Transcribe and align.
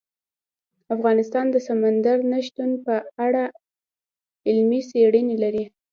افغانستان 0.95 1.45
د 1.51 1.55
سمندر 1.67 2.17
نه 2.31 2.39
شتون 2.47 2.69
په 2.85 2.93
اړه 3.25 3.43
علمي 4.47 4.81
څېړنې 4.89 5.35
لري. 5.43 5.65